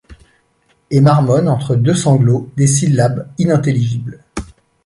[0.89, 4.23] et marmonne entre deux sanglots des syllabes inintelligibles.